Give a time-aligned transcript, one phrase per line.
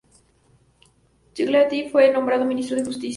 [1.35, 3.09] Togliatti fue nombrado Ministro de Justicia.